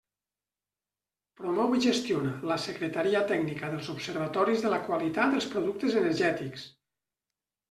[1.41, 6.67] Promou i gestiona la Secretaria Tècnica dels Observatoris de la Qualitat dels productes energètics.